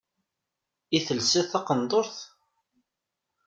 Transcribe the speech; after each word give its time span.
I 0.97 0.99
telseḍ 1.07 1.45
taqendurt? 1.47 2.17